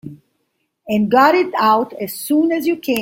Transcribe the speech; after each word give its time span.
And 0.87 1.11
got 1.11 1.35
it 1.35 1.53
out 1.55 1.93
as 1.93 2.15
soon 2.15 2.51
as 2.51 2.65
you 2.65 2.75
can. 2.77 2.97